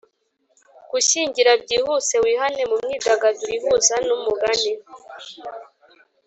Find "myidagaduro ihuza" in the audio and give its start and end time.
2.83-3.95